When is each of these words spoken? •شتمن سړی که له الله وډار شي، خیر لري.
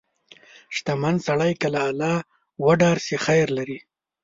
•شتمن 0.75 1.15
سړی 1.27 1.51
که 1.61 1.67
له 1.73 1.81
الله 1.89 2.15
وډار 2.63 2.97
شي، 3.05 3.17
خیر 3.25 3.47
لري. 3.57 3.79